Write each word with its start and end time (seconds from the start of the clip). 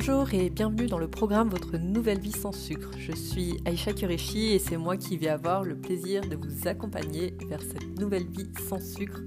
Bonjour 0.00 0.32
et 0.32 0.48
bienvenue 0.48 0.86
dans 0.86 1.00
le 1.00 1.08
programme 1.08 1.48
Votre 1.48 1.76
nouvelle 1.76 2.20
vie 2.20 2.30
sans 2.30 2.52
sucre. 2.52 2.92
Je 2.96 3.10
suis 3.10 3.56
Aïcha 3.64 3.92
Kureshi 3.92 4.52
et 4.52 4.60
c'est 4.60 4.76
moi 4.76 4.96
qui 4.96 5.16
vais 5.16 5.26
avoir 5.26 5.64
le 5.64 5.74
plaisir 5.74 6.20
de 6.20 6.36
vous 6.36 6.68
accompagner 6.68 7.34
vers 7.48 7.60
cette 7.60 7.98
nouvelle 7.98 8.28
vie 8.28 8.48
sans 8.68 8.78
sucre 8.78 9.22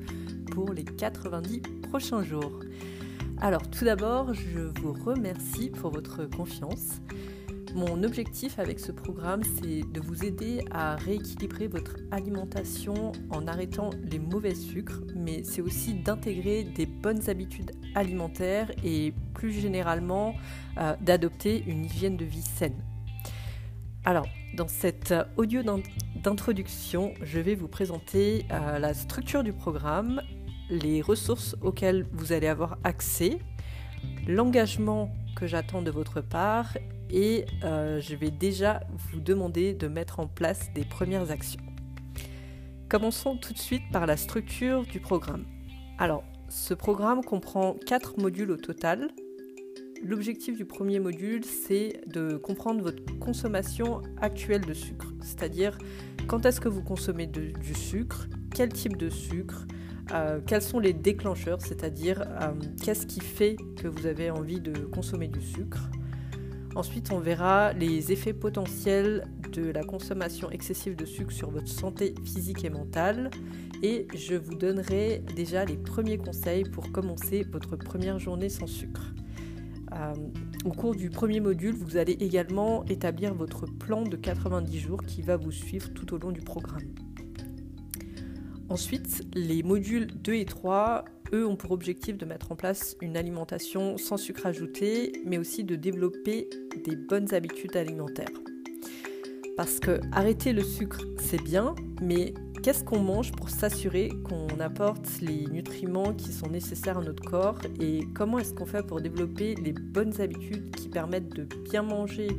pour 0.49 0.71
les 0.71 0.85
90 0.85 1.59
prochains 1.89 2.23
jours. 2.23 2.61
Alors 3.41 3.69
tout 3.69 3.83
d'abord, 3.83 4.33
je 4.33 4.61
vous 4.79 4.93
remercie 4.93 5.71
pour 5.71 5.91
votre 5.91 6.23
confiance. 6.23 7.01
Mon 7.73 8.03
objectif 8.03 8.59
avec 8.59 8.81
ce 8.81 8.91
programme, 8.91 9.43
c'est 9.43 9.83
de 9.89 10.01
vous 10.01 10.25
aider 10.25 10.65
à 10.71 10.97
rééquilibrer 10.97 11.67
votre 11.67 11.95
alimentation 12.11 13.13
en 13.29 13.47
arrêtant 13.47 13.91
les 14.03 14.19
mauvais 14.19 14.55
sucres, 14.55 14.99
mais 15.15 15.43
c'est 15.43 15.61
aussi 15.61 15.93
d'intégrer 15.93 16.63
des 16.65 16.85
bonnes 16.85 17.29
habitudes 17.29 17.71
alimentaires 17.95 18.69
et 18.83 19.13
plus 19.33 19.53
généralement 19.53 20.35
euh, 20.77 20.95
d'adopter 20.99 21.63
une 21.65 21.85
hygiène 21.85 22.17
de 22.17 22.25
vie 22.25 22.41
saine. 22.41 22.83
Alors, 24.03 24.27
dans 24.53 24.67
cet 24.67 25.13
audio 25.37 25.61
d'introduction, 26.15 27.13
je 27.21 27.39
vais 27.39 27.55
vous 27.55 27.69
présenter 27.69 28.45
euh, 28.51 28.79
la 28.79 28.93
structure 28.93 29.43
du 29.43 29.53
programme, 29.53 30.21
les 30.69 31.01
ressources 31.01 31.55
auxquelles 31.61 32.05
vous 32.11 32.33
allez 32.33 32.47
avoir 32.47 32.77
accès, 32.83 33.39
l'engagement 34.27 35.09
que 35.35 35.47
j'attends 35.47 35.81
de 35.81 35.91
votre 35.91 36.21
part 36.21 36.77
et 37.09 37.45
euh, 37.63 37.99
je 37.99 38.15
vais 38.15 38.31
déjà 38.31 38.81
vous 39.11 39.19
demander 39.19 39.73
de 39.73 39.87
mettre 39.87 40.19
en 40.19 40.27
place 40.27 40.71
des 40.73 40.85
premières 40.85 41.31
actions. 41.31 41.61
Commençons 42.89 43.37
tout 43.37 43.53
de 43.53 43.57
suite 43.57 43.83
par 43.91 44.05
la 44.05 44.17
structure 44.17 44.85
du 44.85 44.99
programme. 44.99 45.45
Alors, 45.97 46.23
ce 46.49 46.73
programme 46.73 47.23
comprend 47.23 47.75
quatre 47.85 48.19
modules 48.19 48.51
au 48.51 48.57
total. 48.57 49.09
L'objectif 50.03 50.57
du 50.57 50.65
premier 50.65 50.99
module, 50.99 51.45
c'est 51.45 52.01
de 52.07 52.35
comprendre 52.35 52.81
votre 52.81 53.03
consommation 53.19 54.01
actuelle 54.19 54.65
de 54.65 54.73
sucre, 54.73 55.13
c'est-à-dire 55.21 55.77
quand 56.27 56.45
est-ce 56.45 56.59
que 56.59 56.69
vous 56.69 56.81
consommez 56.81 57.27
du 57.27 57.73
sucre, 57.73 58.27
quel 58.53 58.73
type 58.73 58.97
de 58.97 59.09
sucre, 59.09 59.65
euh, 60.13 60.39
quels 60.45 60.61
sont 60.61 60.79
les 60.79 60.93
déclencheurs, 60.93 61.61
c'est-à-dire 61.61 62.21
euh, 62.21 62.53
qu'est-ce 62.83 63.05
qui 63.05 63.21
fait 63.21 63.55
que 63.81 63.87
vous 63.87 64.05
avez 64.05 64.29
envie 64.29 64.59
de 64.59 64.73
consommer 64.85 65.27
du 65.27 65.41
sucre, 65.41 65.89
Ensuite, 66.73 67.11
on 67.11 67.19
verra 67.19 67.73
les 67.73 68.13
effets 68.13 68.33
potentiels 68.33 69.27
de 69.51 69.71
la 69.71 69.83
consommation 69.83 70.49
excessive 70.51 70.95
de 70.95 71.05
sucre 71.05 71.33
sur 71.33 71.51
votre 71.51 71.67
santé 71.67 72.15
physique 72.23 72.63
et 72.63 72.69
mentale. 72.69 73.29
Et 73.83 74.07
je 74.15 74.35
vous 74.35 74.55
donnerai 74.55 75.21
déjà 75.35 75.65
les 75.65 75.75
premiers 75.75 76.17
conseils 76.17 76.63
pour 76.63 76.91
commencer 76.91 77.45
votre 77.51 77.75
première 77.75 78.19
journée 78.19 78.47
sans 78.47 78.67
sucre. 78.67 79.13
Euh, 79.93 80.13
au 80.63 80.71
cours 80.71 80.95
du 80.95 81.09
premier 81.09 81.41
module, 81.41 81.75
vous 81.75 81.97
allez 81.97 82.13
également 82.13 82.85
établir 82.85 83.33
votre 83.33 83.65
plan 83.65 84.03
de 84.03 84.15
90 84.15 84.79
jours 84.79 85.03
qui 85.05 85.21
va 85.21 85.35
vous 85.35 85.51
suivre 85.51 85.89
tout 85.93 86.13
au 86.13 86.17
long 86.17 86.31
du 86.31 86.41
programme. 86.41 86.87
Ensuite, 88.71 89.25
les 89.33 89.63
modules 89.63 90.07
2 90.07 90.33
et 90.33 90.45
3 90.45 91.03
eux 91.33 91.45
ont 91.45 91.57
pour 91.57 91.71
objectif 91.71 92.17
de 92.17 92.25
mettre 92.25 92.53
en 92.53 92.55
place 92.55 92.95
une 93.01 93.17
alimentation 93.17 93.97
sans 93.97 94.15
sucre 94.15 94.45
ajouté, 94.45 95.11
mais 95.25 95.37
aussi 95.37 95.65
de 95.65 95.75
développer 95.75 96.49
des 96.85 96.95
bonnes 96.95 97.33
habitudes 97.33 97.75
alimentaires. 97.75 98.31
Parce 99.57 99.81
que 99.81 99.99
arrêter 100.13 100.53
le 100.53 100.63
sucre, 100.63 101.01
c'est 101.19 101.43
bien, 101.43 101.75
mais 102.01 102.33
qu'est-ce 102.63 102.85
qu'on 102.85 103.01
mange 103.01 103.33
pour 103.33 103.49
s'assurer 103.49 104.07
qu'on 104.23 104.61
apporte 104.61 105.19
les 105.19 105.47
nutriments 105.47 106.13
qui 106.13 106.31
sont 106.31 106.47
nécessaires 106.47 106.99
à 106.99 107.03
notre 107.03 107.29
corps 107.29 107.59
et 107.81 108.07
comment 108.15 108.39
est-ce 108.39 108.53
qu'on 108.53 108.65
fait 108.65 108.87
pour 108.87 109.01
développer 109.01 109.55
les 109.55 109.73
bonnes 109.73 110.21
habitudes 110.21 110.73
qui 110.77 110.87
permettent 110.87 111.35
de 111.35 111.43
bien 111.43 111.83
manger 111.83 112.29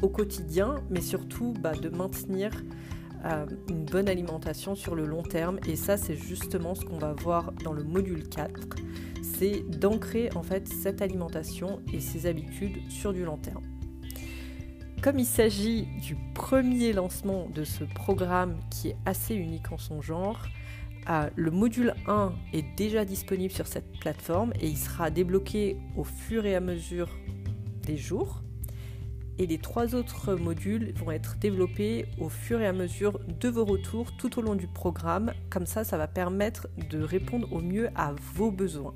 au 0.00 0.08
quotidien, 0.08 0.76
mais 0.90 1.00
surtout 1.00 1.54
bah, 1.60 1.72
de 1.72 1.88
maintenir 1.88 2.52
une 3.68 3.84
bonne 3.84 4.08
alimentation 4.08 4.74
sur 4.74 4.94
le 4.94 5.06
long 5.06 5.22
terme. 5.22 5.58
Et 5.66 5.76
ça, 5.76 5.96
c'est 5.96 6.16
justement 6.16 6.74
ce 6.74 6.84
qu'on 6.84 6.98
va 6.98 7.12
voir 7.12 7.52
dans 7.64 7.72
le 7.72 7.84
module 7.84 8.28
4. 8.28 8.60
C'est 9.22 9.62
d'ancrer 9.68 10.30
en 10.34 10.42
fait 10.42 10.68
cette 10.68 11.02
alimentation 11.02 11.80
et 11.92 12.00
ses 12.00 12.26
habitudes 12.26 12.78
sur 12.90 13.12
du 13.12 13.24
long 13.24 13.38
terme. 13.38 13.62
Comme 15.02 15.18
il 15.18 15.26
s'agit 15.26 15.88
du 16.00 16.16
premier 16.32 16.92
lancement 16.92 17.48
de 17.52 17.64
ce 17.64 17.82
programme 17.82 18.60
qui 18.70 18.90
est 18.90 18.96
assez 19.04 19.34
unique 19.34 19.72
en 19.72 19.78
son 19.78 20.00
genre, 20.00 20.38
euh, 21.10 21.28
le 21.34 21.50
module 21.50 21.94
1 22.06 22.32
est 22.52 22.64
déjà 22.76 23.04
disponible 23.04 23.52
sur 23.52 23.66
cette 23.66 23.90
plateforme 23.98 24.52
et 24.60 24.68
il 24.68 24.76
sera 24.76 25.10
débloqué 25.10 25.76
au 25.96 26.04
fur 26.04 26.46
et 26.46 26.54
à 26.54 26.60
mesure 26.60 27.08
des 27.84 27.96
jours 27.96 28.42
et 29.38 29.46
les 29.46 29.58
trois 29.58 29.94
autres 29.94 30.34
modules 30.34 30.92
vont 30.96 31.10
être 31.10 31.36
développés 31.38 32.06
au 32.18 32.28
fur 32.28 32.60
et 32.60 32.66
à 32.66 32.72
mesure 32.72 33.18
de 33.40 33.48
vos 33.48 33.64
retours 33.64 34.16
tout 34.16 34.38
au 34.38 34.42
long 34.42 34.54
du 34.54 34.66
programme. 34.66 35.32
Comme 35.50 35.66
ça, 35.66 35.84
ça 35.84 35.96
va 35.96 36.06
permettre 36.06 36.68
de 36.90 37.00
répondre 37.02 37.52
au 37.52 37.60
mieux 37.60 37.88
à 37.94 38.14
vos 38.34 38.50
besoins. 38.50 38.94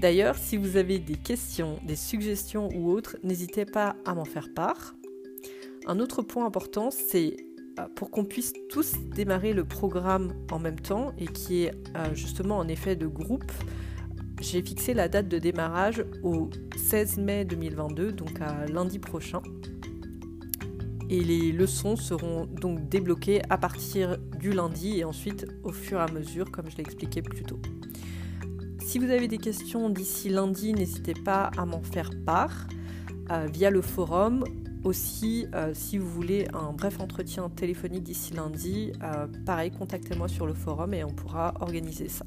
D'ailleurs, 0.00 0.36
si 0.36 0.56
vous 0.56 0.76
avez 0.76 0.98
des 0.98 1.16
questions, 1.16 1.78
des 1.84 1.96
suggestions 1.96 2.68
ou 2.74 2.90
autres, 2.90 3.16
n'hésitez 3.24 3.64
pas 3.64 3.96
à 4.04 4.14
m'en 4.14 4.24
faire 4.24 4.48
part. 4.54 4.94
Un 5.86 5.98
autre 6.00 6.22
point 6.22 6.46
important, 6.46 6.90
c'est 6.90 7.36
euh, 7.78 7.86
pour 7.94 8.10
qu'on 8.10 8.24
puisse 8.24 8.52
tous 8.68 8.94
démarrer 9.14 9.52
le 9.52 9.64
programme 9.64 10.34
en 10.50 10.58
même 10.58 10.78
temps 10.78 11.12
et 11.18 11.26
qui 11.26 11.62
est 11.62 11.72
euh, 11.96 12.14
justement 12.14 12.58
en 12.58 12.68
effet 12.68 12.94
de 12.94 13.06
groupe, 13.06 13.50
j'ai 14.40 14.62
fixé 14.62 14.94
la 14.94 15.08
date 15.08 15.28
de 15.28 15.38
démarrage 15.38 16.04
au 16.22 16.50
16 16.76 17.18
mai 17.18 17.44
2022, 17.44 18.12
donc 18.12 18.40
à 18.40 18.66
lundi 18.66 18.98
prochain. 18.98 19.42
Et 21.10 21.22
les 21.22 21.52
leçons 21.52 21.96
seront 21.96 22.46
donc 22.46 22.88
débloquées 22.88 23.40
à 23.48 23.58
partir 23.58 24.18
du 24.38 24.52
lundi 24.52 24.98
et 24.98 25.04
ensuite 25.04 25.46
au 25.64 25.72
fur 25.72 25.98
et 25.98 26.02
à 26.02 26.08
mesure, 26.08 26.50
comme 26.50 26.70
je 26.70 26.76
l'ai 26.76 26.82
expliqué 26.82 27.22
plus 27.22 27.44
tôt. 27.44 27.58
Si 28.80 28.98
vous 28.98 29.10
avez 29.10 29.28
des 29.28 29.38
questions 29.38 29.90
d'ici 29.90 30.28
lundi, 30.28 30.72
n'hésitez 30.72 31.14
pas 31.14 31.50
à 31.56 31.66
m'en 31.66 31.82
faire 31.82 32.10
part 32.24 32.66
euh, 33.30 33.46
via 33.52 33.70
le 33.70 33.82
forum. 33.82 34.44
Aussi, 34.84 35.46
euh, 35.54 35.72
si 35.74 35.98
vous 35.98 36.08
voulez 36.08 36.46
un 36.54 36.72
bref 36.72 37.00
entretien 37.00 37.48
téléphonique 37.50 38.04
d'ici 38.04 38.32
lundi, 38.32 38.92
euh, 39.02 39.26
pareil, 39.44 39.70
contactez-moi 39.70 40.28
sur 40.28 40.46
le 40.46 40.54
forum 40.54 40.94
et 40.94 41.04
on 41.04 41.10
pourra 41.10 41.54
organiser 41.60 42.08
ça. 42.08 42.24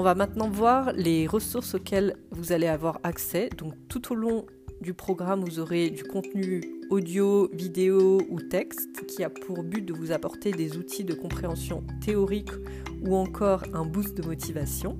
On 0.00 0.02
va 0.02 0.14
maintenant 0.14 0.48
voir 0.48 0.94
les 0.94 1.26
ressources 1.26 1.74
auxquelles 1.74 2.16
vous 2.30 2.52
allez 2.52 2.68
avoir 2.68 3.00
accès. 3.02 3.50
Donc 3.58 3.74
tout 3.86 4.12
au 4.12 4.14
long 4.14 4.46
du 4.80 4.94
programme, 4.94 5.44
vous 5.44 5.58
aurez 5.58 5.90
du 5.90 6.04
contenu 6.04 6.62
audio, 6.88 7.50
vidéo 7.52 8.22
ou 8.30 8.40
texte 8.40 9.04
qui 9.04 9.22
a 9.22 9.28
pour 9.28 9.62
but 9.62 9.84
de 9.84 9.92
vous 9.92 10.10
apporter 10.10 10.52
des 10.52 10.78
outils 10.78 11.04
de 11.04 11.12
compréhension 11.12 11.84
théorique 12.00 12.48
ou 13.02 13.14
encore 13.14 13.62
un 13.74 13.84
boost 13.84 14.16
de 14.16 14.26
motivation. 14.26 14.96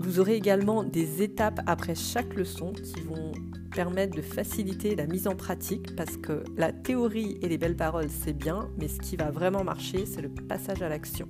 Vous 0.00 0.18
aurez 0.18 0.34
également 0.34 0.82
des 0.82 1.22
étapes 1.22 1.60
après 1.68 1.94
chaque 1.94 2.34
leçon 2.34 2.72
qui 2.72 3.00
vont 3.02 3.30
permettre 3.70 4.16
de 4.16 4.22
faciliter 4.22 4.96
la 4.96 5.06
mise 5.06 5.28
en 5.28 5.36
pratique 5.36 5.94
parce 5.94 6.16
que 6.16 6.42
la 6.56 6.72
théorie 6.72 7.38
et 7.40 7.48
les 7.48 7.56
belles 7.56 7.76
paroles 7.76 8.10
c'est 8.10 8.36
bien, 8.36 8.68
mais 8.78 8.88
ce 8.88 8.98
qui 8.98 9.14
va 9.14 9.30
vraiment 9.30 9.62
marcher 9.62 10.06
c'est 10.06 10.22
le 10.22 10.28
passage 10.28 10.82
à 10.82 10.88
l'action. 10.88 11.28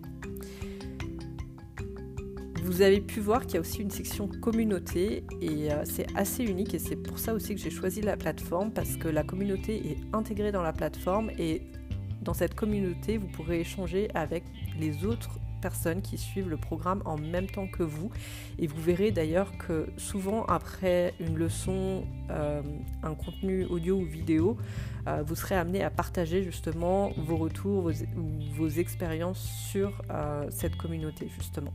Vous 2.67 2.83
avez 2.83 3.01
pu 3.01 3.21
voir 3.21 3.43
qu'il 3.43 3.55
y 3.55 3.57
a 3.59 3.61
aussi 3.61 3.81
une 3.81 3.93
section 3.93 4.27
communauté 4.27 5.23
et 5.41 5.73
euh, 5.73 5.85
c'est 5.85 6.09
assez 6.17 6.43
unique 6.43 6.75
et 6.75 6.81
c'est 6.81 6.97
pour 6.97 7.21
ça 7.21 7.33
aussi 7.33 7.55
que 7.55 7.61
j'ai 7.61 7.71
choisi 7.71 8.01
la 8.01 8.17
plateforme 8.17 8.73
parce 8.73 8.97
que 8.97 9.07
la 9.07 9.23
communauté 9.23 9.93
est 9.93 9.99
intégrée 10.13 10.51
dans 10.51 10.65
la 10.65 10.73
plateforme 10.73 11.31
et 11.39 11.63
dans 12.23 12.35
cette 12.35 12.57
communauté 12.57 13.19
vous 13.19 13.29
pourrez 13.29 13.61
échanger 13.61 14.09
avec 14.17 14.43
les 14.81 15.07
autres 15.07 15.39
personnes 15.63 16.03
qui 16.03 16.19
suivent 16.19 16.49
le 16.49 16.57
programme 16.57 17.03
en 17.05 17.17
même 17.17 17.47
temps 17.47 17.69
que 17.69 17.85
vous 17.85 18.11
et 18.59 18.67
vous 18.67 18.83
verrez 18.83 19.13
d'ailleurs 19.13 19.57
que 19.59 19.87
souvent 19.97 20.45
après 20.47 21.15
une 21.21 21.37
leçon, 21.37 22.03
euh, 22.31 22.63
un 23.05 23.15
contenu 23.15 23.65
audio 23.67 23.97
ou 23.97 24.05
vidéo, 24.05 24.57
euh, 25.07 25.23
vous 25.25 25.37
serez 25.37 25.55
amené 25.55 25.85
à 25.85 25.91
partager 25.91 26.43
justement 26.43 27.13
vos 27.17 27.37
retours, 27.37 27.83
vos, 27.83 27.93
vos 28.57 28.69
expériences 28.69 29.39
sur 29.71 30.03
cette 30.51 30.75
communauté 30.75 31.29
justement. 31.29 31.73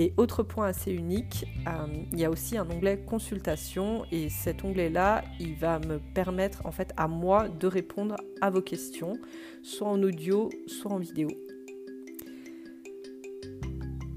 Et 0.00 0.14
autre 0.16 0.44
point 0.44 0.68
assez 0.68 0.92
unique, 0.92 1.44
euh, 1.66 1.86
il 2.12 2.20
y 2.20 2.24
a 2.24 2.30
aussi 2.30 2.56
un 2.56 2.70
onglet 2.70 2.98
consultation 2.98 4.04
et 4.12 4.28
cet 4.28 4.62
onglet-là, 4.62 5.24
il 5.40 5.56
va 5.56 5.80
me 5.80 5.98
permettre 6.14 6.64
en 6.64 6.70
fait 6.70 6.92
à 6.96 7.08
moi 7.08 7.48
de 7.48 7.66
répondre 7.66 8.14
à 8.40 8.48
vos 8.48 8.62
questions, 8.62 9.18
soit 9.60 9.88
en 9.88 10.00
audio, 10.00 10.50
soit 10.68 10.92
en 10.92 10.98
vidéo. 10.98 11.26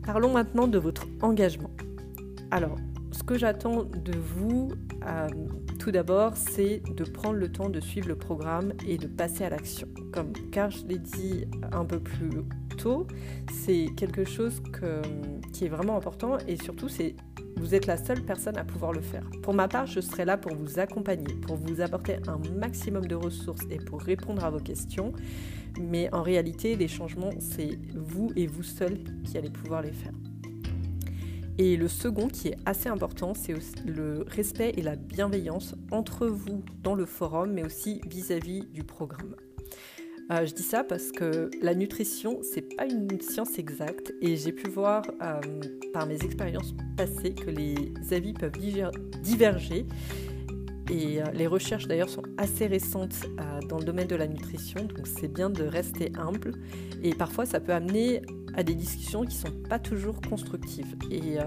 Parlons 0.06 0.32
maintenant 0.32 0.68
de 0.68 0.78
votre 0.78 1.08
engagement. 1.24 1.72
Alors, 2.52 2.76
ce 3.12 3.24
que 3.24 3.36
j'attends 3.36 3.84
de 3.84 4.16
vous, 4.16 4.70
euh, 5.08 5.28
Tout 5.82 5.90
d'abord, 5.90 6.38
c'est 6.38 6.84
de 6.96 7.04
prendre 7.04 7.40
le 7.40 7.52
temps 7.52 7.68
de 7.68 7.80
suivre 7.80 8.08
le 8.08 8.16
programme 8.16 8.72
et 8.88 9.00
de 9.00 9.08
passer 9.08 9.46
à 9.46 9.50
l'action. 9.50 9.88
Comme 10.12 10.32
car 10.52 10.70
je 10.70 10.86
l'ai 10.86 11.00
dit 11.00 11.46
un 11.72 11.86
peu 11.86 12.00
plus 12.00 12.30
tôt, 12.78 13.08
c'est 13.52 13.88
quelque 13.98 14.24
chose 14.24 14.62
qui 15.52 15.66
est 15.66 15.70
vraiment 15.70 15.98
important 15.98 16.38
et 16.48 16.56
surtout 16.56 16.88
c'est 16.88 17.16
vous 17.56 17.74
êtes 17.74 17.88
la 17.88 17.98
seule 17.98 18.22
personne 18.22 18.58
à 18.58 18.64
pouvoir 18.64 18.94
le 18.94 19.02
faire. 19.02 19.24
Pour 19.42 19.56
ma 19.56 19.68
part, 19.68 19.88
je 19.88 20.02
serai 20.02 20.24
là 20.24 20.38
pour 20.38 20.54
vous 20.54 20.78
accompagner, 20.78 21.34
pour 21.48 21.56
vous 21.56 21.82
apporter 21.82 22.18
un 22.28 22.38
maximum 22.60 23.08
de 23.08 23.16
ressources 23.16 23.66
et 23.72 23.78
pour 23.78 24.02
répondre 24.02 24.46
à 24.46 24.52
vos 24.52 24.60
questions. 24.60 25.14
Mais 25.80 26.14
en 26.14 26.22
réalité, 26.22 26.76
les 26.76 26.88
changements, 26.88 27.32
c'est 27.40 27.80
vous 27.96 28.30
et 28.36 28.46
vous 28.46 28.62
seul 28.62 29.00
qui 29.24 29.36
allez 29.36 29.50
pouvoir 29.50 29.82
les 29.82 29.94
faire. 29.94 30.14
Et 31.64 31.78
le 31.78 31.88
second 31.88 32.28
qui 32.28 32.48
est 32.48 32.58
assez 32.66 32.90
important, 32.90 33.36
c'est 33.36 33.54
le 33.86 34.26
respect 34.28 34.74
et 34.78 34.82
la 34.82 34.96
bienveillance 34.96 35.76
entre 35.92 36.26
vous 36.26 36.64
dans 36.82 36.96
le 36.96 37.06
forum, 37.06 37.52
mais 37.52 37.64
aussi 37.64 38.02
vis-à-vis 38.08 38.66
du 38.74 38.84
programme. 38.84 39.36
Euh, 40.32 40.48
je 40.48 40.56
dis 40.56 40.64
ça 40.64 40.84
parce 40.84 41.12
que 41.12 41.52
la 41.62 41.76
nutrition, 41.76 42.40
c'est 42.42 42.76
pas 42.76 42.88
une 42.88 43.22
science 43.22 43.60
exacte 43.60 44.12
et 44.24 44.38
j'ai 44.38 44.54
pu 44.54 44.72
voir 44.72 45.04
euh, 45.22 45.40
par 45.94 46.08
mes 46.08 46.16
expériences 46.16 46.74
passées 46.98 47.36
que 47.36 47.52
les 47.52 47.94
avis 48.12 48.34
peuvent 48.34 48.58
diverger. 49.22 49.86
Et 50.90 51.22
euh, 51.22 51.26
les 51.34 51.48
recherches 51.48 51.88
d'ailleurs 51.88 52.10
sont 52.10 52.24
assez 52.38 52.68
récentes 52.68 53.26
dans 53.70 53.78
le 53.78 53.86
domaine 53.86 54.08
de 54.08 54.16
la 54.16 54.28
nutrition, 54.28 54.84
donc 54.84 55.08
c'est 55.08 55.28
bien 55.28 55.50
de 55.50 55.64
rester 55.64 56.12
humble. 56.18 56.54
Et 57.04 57.14
parfois, 57.14 57.46
ça 57.46 57.60
peut 57.60 57.74
amener 57.74 58.22
à 58.54 58.64
des 58.64 58.76
discussions 58.76 59.22
qui 59.22 59.38
ne 59.38 59.50
sont 59.50 59.64
pas 59.70 59.80
toujours 59.80 60.20
constructives. 60.22 60.96
Et 61.10 61.38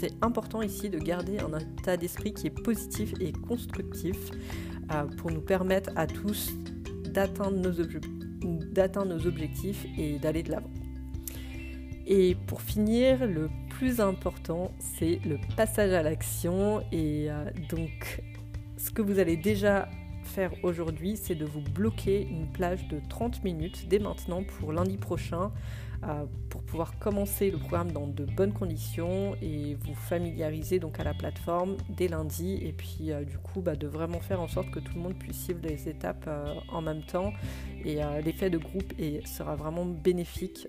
c'est 0.00 0.12
important 0.22 0.62
ici 0.62 0.88
de 0.88 0.98
garder 0.98 1.38
un 1.38 1.58
état 1.58 1.98
d'esprit 1.98 2.32
qui 2.32 2.46
est 2.46 2.62
positif 2.62 3.12
et 3.20 3.32
constructif 3.32 4.16
pour 5.18 5.30
nous 5.30 5.42
permettre 5.42 5.90
à 5.96 6.06
tous 6.06 6.54
d'atteindre 7.16 7.58
nos, 7.58 9.26
objectifs 9.26 9.86
et 9.98 10.18
d'aller 10.18 10.42
de 10.42 10.52
l'avant. 10.52 10.70
Et 12.06 12.36
pour 12.46 12.62
finir, 12.62 13.26
le 13.26 13.48
plus 13.70 14.00
important, 14.00 14.70
c'est 14.78 15.20
le 15.26 15.38
passage 15.56 15.92
à 15.92 16.02
l'action. 16.02 16.82
Et 16.92 17.26
euh, 17.28 17.50
donc, 17.68 18.22
ce 18.76 18.90
que 18.90 19.02
vous 19.02 19.18
allez 19.18 19.36
déjà 19.36 19.88
faire 20.26 20.52
aujourd'hui, 20.62 21.16
c'est 21.16 21.34
de 21.34 21.44
vous 21.44 21.60
bloquer 21.60 22.26
une 22.28 22.48
plage 22.48 22.88
de 22.88 23.00
30 23.08 23.44
minutes 23.44 23.86
dès 23.88 23.98
maintenant 23.98 24.42
pour 24.42 24.72
lundi 24.72 24.96
prochain 24.96 25.52
euh, 26.04 26.24
pour 26.50 26.62
pouvoir 26.62 26.98
commencer 26.98 27.50
le 27.50 27.56
programme 27.56 27.90
dans 27.90 28.06
de 28.06 28.24
bonnes 28.24 28.52
conditions 28.52 29.34
et 29.40 29.74
vous 29.80 29.94
familiariser 29.94 30.78
donc 30.78 31.00
à 31.00 31.04
la 31.04 31.14
plateforme 31.14 31.76
dès 31.88 32.08
lundi 32.08 32.58
et 32.62 32.72
puis 32.72 33.12
euh, 33.12 33.24
du 33.24 33.38
coup 33.38 33.62
bah, 33.62 33.76
de 33.76 33.86
vraiment 33.86 34.20
faire 34.20 34.42
en 34.42 34.48
sorte 34.48 34.70
que 34.70 34.80
tout 34.80 34.92
le 34.94 35.00
monde 35.00 35.18
puisse 35.18 35.44
suivre 35.44 35.60
les 35.62 35.88
étapes 35.88 36.26
euh, 36.28 36.54
en 36.68 36.82
même 36.82 37.02
temps 37.02 37.32
et 37.84 38.00
l'effet 38.24 38.50
de 38.50 38.58
groupe 38.58 38.92
sera 39.24 39.54
vraiment 39.54 39.84
bénéfique 39.84 40.66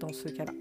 dans 0.00 0.12
ce 0.12 0.28
cas-là. 0.28 0.52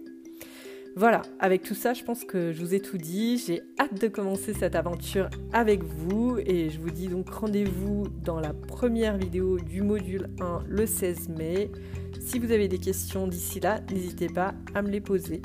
Voilà, 0.98 1.22
avec 1.40 1.64
tout 1.64 1.74
ça, 1.74 1.94
je 1.94 2.04
pense 2.04 2.26
que 2.26 2.52
je 2.52 2.60
vous 2.60 2.74
ai 2.74 2.82
tout 2.82 2.98
dit. 2.98 3.38
J'ai 3.38 3.62
hâte 3.80 4.00
de 4.02 4.08
commencer 4.10 4.54
cette 4.54 4.76
aventure 4.76 5.30
avec 5.54 5.84
vous 5.84 6.38
et 6.46 6.70
je 6.70 6.80
vous 6.80 6.92
dis 6.92 7.08
donc 7.08 7.30
rendez-vous 7.30 8.08
dans 8.24 8.42
la 8.42 8.54
première 8.54 9.18
vidéo 9.18 9.58
du 9.58 9.82
module 9.82 10.30
1 10.42 10.64
le 10.68 10.86
16 10.86 11.30
mai. 11.30 11.72
Si 12.20 12.40
vous 12.40 12.52
avez 12.52 12.68
des 12.68 12.78
questions 12.78 13.28
d'ici 13.28 13.62
là, 13.62 13.80
n'hésitez 13.92 14.28
pas 14.28 14.54
à 14.76 14.82
me 14.82 14.90
les 14.90 15.02
poser. 15.02 15.42